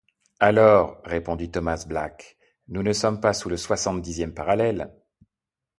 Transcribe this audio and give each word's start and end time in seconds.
Alors, 0.39 0.99
répondit 1.05 1.51
Thomas 1.51 1.85
Black, 1.87 2.39
nous 2.69 2.81
ne 2.81 2.91
sommes 2.91 3.21
pas 3.21 3.33
sous 3.33 3.49
le 3.49 3.57
soixante-dixième 3.57 4.33
parallèle! 4.33 4.91